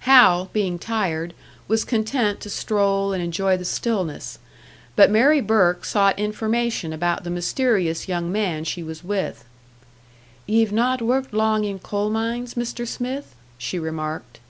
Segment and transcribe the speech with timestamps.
[0.00, 1.32] Hal, being tired,
[1.68, 4.40] was content to stroll and enjoy the stillness;
[4.96, 9.44] but Mary Burke sought information about the mysterious young man she was with.
[10.44, 12.84] "Ye've not worked long in coal mines, Mr.
[12.84, 14.40] Smith?" she remarked.